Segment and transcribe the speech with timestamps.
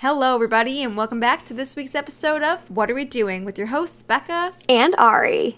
[0.00, 3.56] Hello, everybody, and welcome back to this week's episode of What Are We Doing with
[3.56, 4.52] your hosts, Becca.
[4.68, 5.56] And Ari.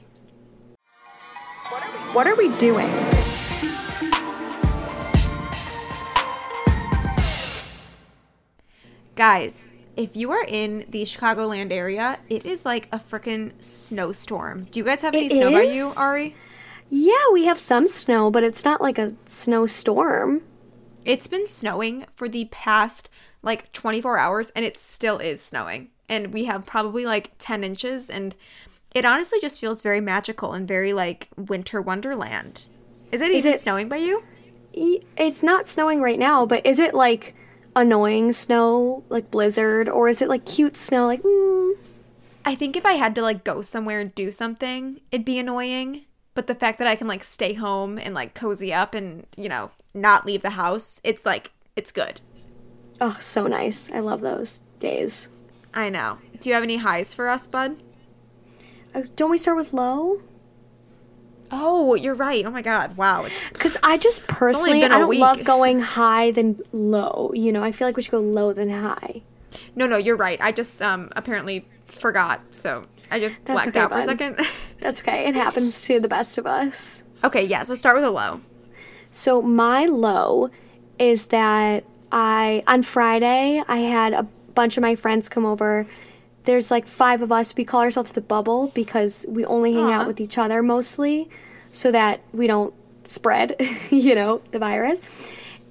[2.12, 2.88] What are we doing?
[9.16, 9.66] Guys,
[9.96, 14.68] if you are in the Chicagoland area, it is like a freaking snowstorm.
[14.70, 15.90] Do you guys have any It snow by you.
[15.98, 16.36] Ari?
[16.88, 20.42] Yeah, we have some snow, but it's not like a snowstorm.
[21.04, 23.10] It's been snowing for the past
[23.42, 25.88] like 24 hours, and it still is snowing.
[26.08, 28.34] And we have probably like 10 inches, and
[28.94, 32.66] it honestly just feels very magical and very like winter wonderland.
[33.12, 34.22] Is it Is even it- snowing by you?
[34.74, 37.34] It's not snowing right now, but is it like
[37.74, 41.72] annoying snow, like blizzard, or is it like cute snow, like, mm,
[42.44, 46.04] I think if I had to like go somewhere and do something, it'd be annoying.
[46.34, 49.48] But the fact that I can like stay home and like cozy up and, you
[49.48, 52.20] know, not leave the house, it's like, it's good.
[53.00, 53.90] Oh, so nice.
[53.92, 55.28] I love those days.
[55.74, 56.18] I know.
[56.40, 57.76] Do you have any highs for us, bud?
[58.94, 60.22] Uh, don't we start with low?
[61.50, 62.44] Oh, you're right.
[62.44, 62.96] Oh my God.
[62.96, 63.24] Wow.
[63.24, 65.20] It's Because I just personally, I don't week.
[65.20, 67.30] love going high than low.
[67.34, 69.22] You know, I feel like we should go low than high.
[69.74, 70.38] no, no, you're right.
[70.42, 72.40] I just um apparently forgot.
[72.54, 74.40] So I just That's blacked okay, out for a second.
[74.80, 75.26] That's okay.
[75.26, 77.04] It happens to the best of us.
[77.24, 77.62] okay, yeah.
[77.64, 78.40] So start with a low.
[79.10, 80.50] So my low
[80.98, 84.22] is that I on Friday I had a
[84.54, 85.86] bunch of my friends come over.
[86.44, 87.54] There's like five of us.
[87.54, 89.92] We call ourselves the bubble because we only hang Aw.
[89.92, 91.28] out with each other mostly
[91.72, 93.56] so that we don't spread,
[93.90, 95.00] you know, the virus.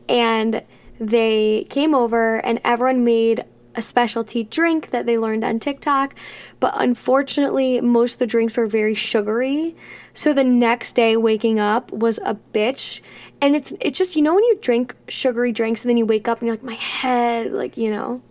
[0.08, 0.64] And
[1.00, 3.44] they came over and everyone made
[3.78, 6.16] a specialty drink that they learned on TikTok.
[6.60, 9.76] But unfortunately, most of the drinks were very sugary.
[10.14, 13.02] So the next day waking up was a bitch.
[13.40, 16.28] And it's it's just you know when you drink sugary drinks and then you wake
[16.28, 18.22] up and you're like my head like, you know.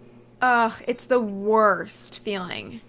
[0.43, 2.81] Ugh, it's the worst feeling.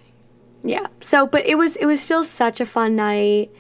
[0.63, 0.87] Yeah.
[0.99, 3.51] So, but it was it was still such a fun night.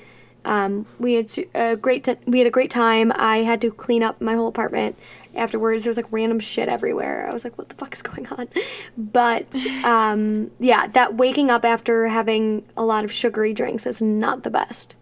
[0.47, 3.11] Um, we had a great t- we had a great time.
[3.15, 4.97] I had to clean up my whole apartment
[5.35, 5.83] afterwards.
[5.83, 7.27] There was like random shit everywhere.
[7.29, 8.47] I was like, what the fuck is going on?
[8.97, 14.43] But um, yeah, that waking up after having a lot of sugary drinks is not
[14.43, 14.95] the best.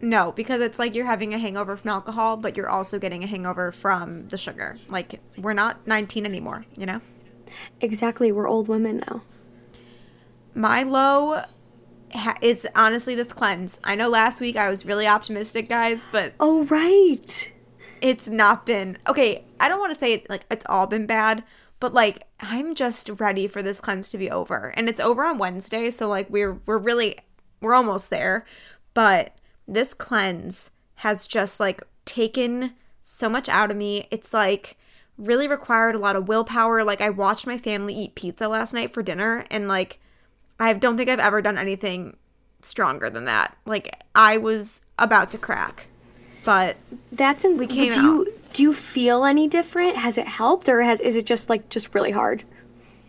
[0.00, 3.26] No, because it's like you're having a hangover from alcohol, but you're also getting a
[3.26, 4.76] hangover from the sugar.
[4.88, 7.00] Like we're not 19 anymore, you know?
[7.80, 8.32] Exactly.
[8.32, 9.22] We're old women now.
[10.54, 11.42] My low
[12.12, 13.78] ha- is honestly this cleanse.
[13.84, 17.52] I know last week I was really optimistic, guys, but Oh right.
[18.00, 19.44] it's not been okay.
[19.60, 21.44] I don't want to say it like it's all been bad,
[21.80, 25.38] but like I'm just ready for this cleanse to be over, and it's over on
[25.38, 27.18] Wednesday, so like we're we're really
[27.60, 28.44] we're almost there,
[28.94, 29.36] but
[29.66, 34.06] this cleanse has just like taken so much out of me.
[34.10, 34.76] It's like
[35.16, 36.84] really required a lot of willpower.
[36.84, 40.00] Like I watched my family eat pizza last night for dinner, and like
[40.60, 42.16] I don't think I've ever done anything
[42.62, 43.56] stronger than that.
[43.64, 45.86] Like I was about to crack,
[46.44, 46.76] but
[47.12, 49.96] That's ins- We came do you do you feel any different?
[49.96, 52.44] Has it helped or has is it just like just really hard?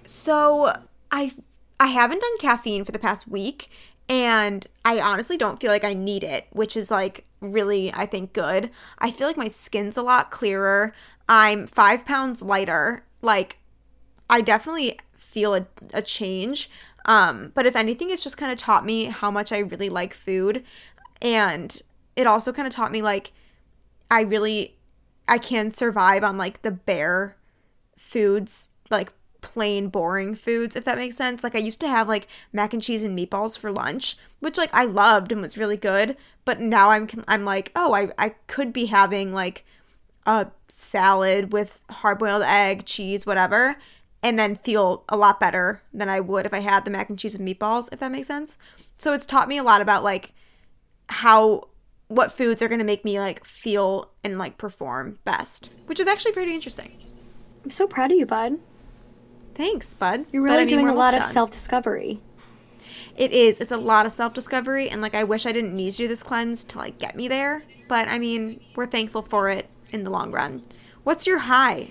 [0.06, 0.74] So
[1.12, 1.34] I
[1.80, 3.70] I haven't done caffeine for the past week
[4.08, 8.34] and I honestly don't feel like I need it, which is like really I think
[8.34, 8.70] good.
[9.00, 10.94] I feel like my skin's a lot clearer.
[11.28, 13.04] I'm 5 pounds lighter.
[13.22, 13.58] Like
[14.30, 16.70] I definitely feel a, a change.
[17.06, 20.14] Um but if anything it's just kind of taught me how much I really like
[20.14, 20.64] food
[21.22, 21.82] and
[22.16, 23.32] it also kind of taught me like
[24.12, 24.78] I really
[25.28, 27.36] I can survive on like the bare
[27.96, 31.44] foods, like plain boring foods, if that makes sense.
[31.44, 34.72] Like I used to have like mac and cheese and meatballs for lunch, which like
[34.74, 36.18] I loved and was really good.
[36.46, 39.66] But now I'm I'm like, oh, I I could be having like
[40.26, 43.78] a salad with hard boiled egg, cheese, whatever,
[44.22, 47.18] and then feel a lot better than I would if I had the mac and
[47.18, 48.57] cheese and meatballs, if that makes sense.
[48.97, 50.34] So it's taught me a lot about like
[51.07, 51.69] how
[52.07, 56.08] what foods are going to make me like feel and like perform best, which is
[56.08, 56.97] actually pretty interesting.
[57.63, 58.59] I'm so proud of you, bud.
[59.56, 60.25] Thanks, bud.
[60.31, 62.22] You're really doing a lot of self discovery.
[63.16, 63.59] It is.
[63.59, 66.08] It's a lot of self discovery, and like I wish I didn't need to do
[66.08, 67.64] this cleanse to like get me there.
[67.88, 70.64] But I mean, we're thankful for it in the long run.
[71.03, 71.90] What's your high?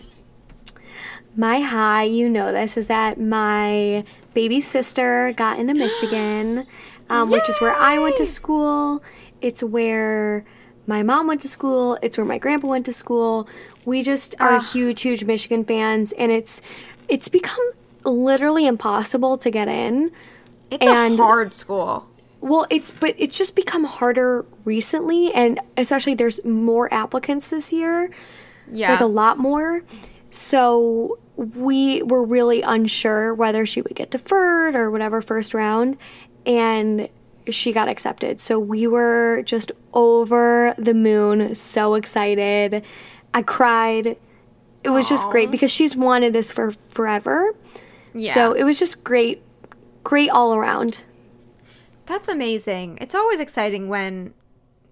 [1.36, 4.04] My high, you know this, is that my
[4.34, 6.66] baby sister got into Michigan,
[7.10, 9.02] um, which is where I went to school.
[9.40, 10.44] It's where
[10.86, 11.98] my mom went to school.
[12.02, 13.48] It's where my grandpa went to school.
[13.84, 14.64] We just are Ugh.
[14.72, 16.60] huge, huge Michigan fans, and it's
[17.08, 17.64] it's become
[18.04, 20.10] literally impossible to get in.
[20.70, 22.06] It's And- a hard school.
[22.40, 28.10] Well, it's but it's just become harder recently, and especially there's more applicants this year.
[28.70, 28.90] Yeah.
[28.92, 29.82] like a lot more.
[30.30, 35.96] So we were really unsure whether she would get deferred or whatever first round.
[36.44, 37.08] And
[37.48, 38.40] she got accepted.
[38.40, 42.84] So we were just over the moon, so excited.
[43.32, 44.16] I cried.
[44.84, 47.54] It was just great because she's wanted this for forever.
[48.14, 48.32] Yeah.
[48.34, 49.42] So it was just great,
[50.04, 51.04] great all around.
[52.06, 52.98] That's amazing.
[53.00, 54.32] It's always exciting when,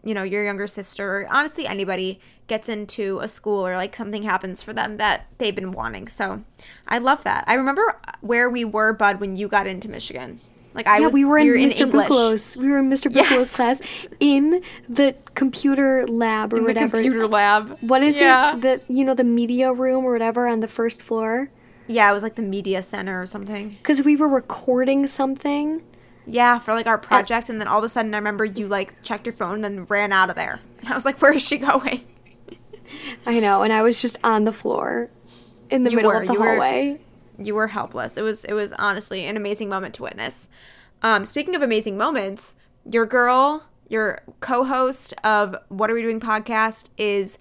[0.06, 4.22] you know, your younger sister, or honestly anybody, gets into a school or like something
[4.22, 6.06] happens for them that they've been wanting.
[6.06, 6.44] So
[6.86, 7.44] I love that.
[7.48, 10.40] I remember where we were, Bud, when you got into Michigan.
[10.72, 11.80] Like I yeah, was, we were in Mr.
[11.80, 11.90] English.
[11.90, 12.56] Bucklow's.
[12.56, 13.12] We were in Mr.
[13.12, 13.56] Yes.
[13.56, 13.80] Class
[14.20, 17.02] in the computer lab or in the whatever.
[17.02, 17.78] computer lab.
[17.80, 18.54] What is yeah.
[18.54, 18.60] it?
[18.60, 21.50] The you know the media room or whatever on the first floor.
[21.86, 23.70] Yeah, it was like the media center or something.
[23.70, 25.82] Because we were recording something.
[26.26, 29.00] Yeah, for like our project, and then all of a sudden, I remember you like
[29.02, 30.58] checked your phone and then ran out of there.
[30.80, 32.00] And I was like, "Where is she going?"
[33.26, 35.10] I know, and I was just on the floor
[35.70, 37.00] in the You middle were, of the you were- hallway.
[37.38, 38.16] you were helpless.
[38.16, 40.48] It was it was honestly an amazing moment to witness.
[41.02, 42.54] Um, speaking of amazing moments,
[42.90, 47.38] your girl, your co-host of What Are We Doing podcast is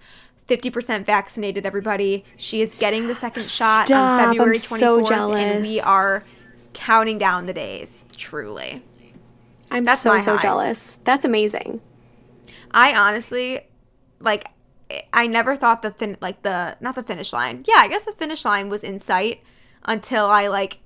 [0.48, 2.24] 50% vaccinated everybody.
[2.36, 6.22] She is getting the second shot Stop, on February 24th so and we are
[6.76, 8.82] counting down the days, truly.
[9.70, 10.42] I'm That's so so high.
[10.42, 10.98] jealous.
[11.04, 11.80] That's amazing.
[12.70, 13.66] I honestly
[14.20, 14.46] like
[15.12, 17.64] I never thought the fin like the not the finish line.
[17.66, 19.42] Yeah, I guess the finish line was in sight
[19.84, 20.78] until I like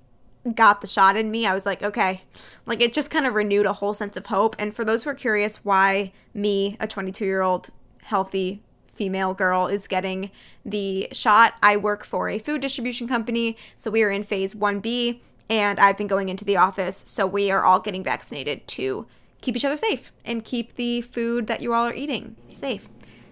[0.54, 1.44] got the shot in me.
[1.44, 2.22] I was like, okay.
[2.64, 4.56] Like it just kind of renewed a whole sense of hope.
[4.58, 7.70] And for those who are curious why me, a 22-year-old
[8.04, 8.62] healthy
[8.94, 10.30] female girl is getting
[10.64, 15.20] the shot, I work for a food distribution company, so we are in phase 1B
[15.50, 19.06] and I've been going into the office, so we are all getting vaccinated to
[19.40, 22.88] keep each other safe and keep the food that you all are eating safe.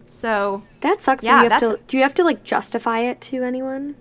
[0.06, 1.22] So That sucks.
[1.22, 1.78] Yeah, you have to.
[1.86, 3.94] Do you have to like justify it to anyone,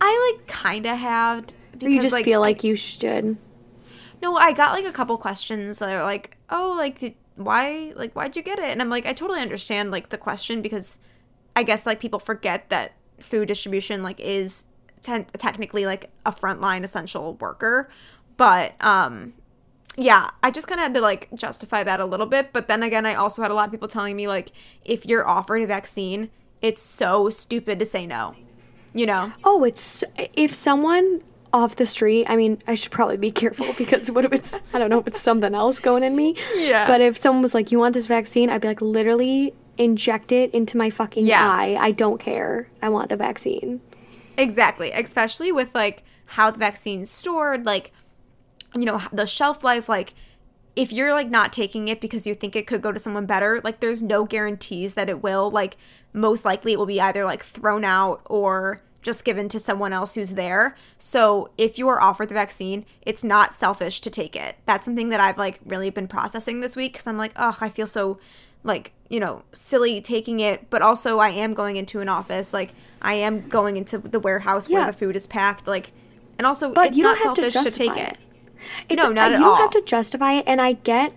[0.00, 1.46] I like kind of have.
[1.82, 3.36] or you just feel like you should?
[4.22, 8.12] No, I got like a couple questions that are like, "Oh, like did, why like
[8.12, 11.00] why'd you get it?" And I'm like, I totally understand like the question because
[11.56, 14.64] I guess like people forget that food distribution like is
[15.02, 17.88] te- technically like a frontline essential worker,
[18.36, 19.34] but um
[19.96, 22.82] yeah, I just kind of had to like justify that a little bit, but then
[22.84, 24.52] again, I also had a lot of people telling me like
[24.84, 26.30] if you're offered a vaccine,
[26.62, 28.34] it's so stupid to say no.
[28.94, 29.32] You know?
[29.44, 30.04] Oh, it's
[30.34, 31.22] if someone
[31.52, 32.26] off the street.
[32.28, 35.06] I mean, I should probably be careful because what if it's I don't know if
[35.06, 36.36] it's something else going in me.
[36.56, 36.86] Yeah.
[36.86, 40.52] But if someone was like, "You want this vaccine?" I'd be like, literally inject it
[40.52, 41.42] into my fucking Yeah.
[41.48, 41.76] eye.
[41.78, 42.68] I don't care.
[42.82, 43.80] I want the vaccine.
[44.38, 47.92] Exactly, especially with like how the vaccine's stored, like
[48.74, 50.14] you know, the shelf life like
[50.76, 53.60] if you're like not taking it because you think it could go to someone better,
[53.64, 55.50] like there's no guarantees that it will.
[55.50, 55.76] Like
[56.12, 60.14] most likely it will be either like thrown out or just given to someone else
[60.14, 60.76] who's there.
[60.98, 64.56] So if you are offered the vaccine, it's not selfish to take it.
[64.66, 67.70] That's something that I've like really been processing this week because I'm like, oh, I
[67.70, 68.18] feel so
[68.68, 72.72] like you know silly taking it but also i am going into an office like
[73.02, 75.90] i am going into the warehouse where the food is packed like
[76.38, 78.12] and also But it's you don't have to justify take it.
[78.12, 78.18] it
[78.90, 79.56] It's, No, not uh, at you don't all.
[79.56, 81.12] have to justify it, and I get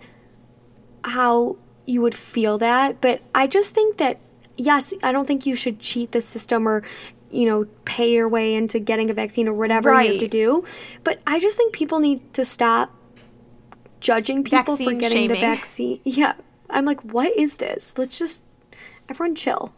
[1.04, 4.18] how you would feel that, but I just think that
[4.58, 6.82] yes, I don't think you should cheat the system or
[7.32, 10.64] you know pay your way into getting a vaccine or whatever you have to do.
[11.04, 12.92] But I just think people need to stop
[14.00, 15.56] judging people for Vaccine getting the shaming.
[15.56, 16.00] vaccine.
[16.06, 16.34] Yeah,
[16.72, 17.94] I'm like, what is this?
[17.98, 18.44] Let's just
[19.10, 19.74] everyone chill.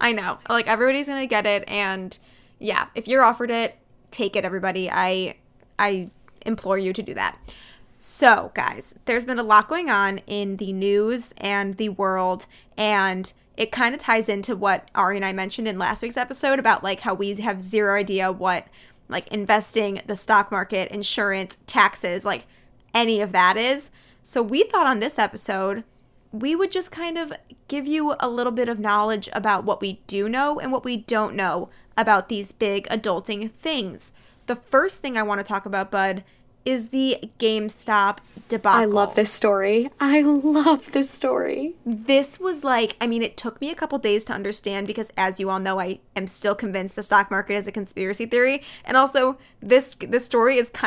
[0.00, 2.18] i know like everybody's gonna get it and
[2.58, 3.76] yeah if you're offered it
[4.10, 5.34] take it everybody i
[5.78, 6.08] i
[6.46, 7.38] implore you to do that
[7.98, 13.32] so guys there's been a lot going on in the news and the world and
[13.56, 16.82] it kind of ties into what ari and i mentioned in last week's episode about
[16.82, 18.66] like how we have zero idea what
[19.08, 22.44] like investing the stock market insurance taxes like
[22.94, 23.90] any of that is
[24.22, 25.84] so we thought on this episode
[26.34, 27.32] we would just kind of
[27.68, 30.96] give you a little bit of knowledge about what we do know and what we
[30.96, 34.10] don't know about these big adulting things.
[34.46, 36.24] The first thing I want to talk about, Bud,
[36.64, 38.80] is the GameStop debacle.
[38.80, 39.90] I love this story.
[40.00, 41.74] I love this story.
[41.84, 45.38] This was like, I mean, it took me a couple days to understand because, as
[45.38, 48.96] you all know, I am still convinced the stock market is a conspiracy theory, and
[48.96, 50.82] also this this story is kind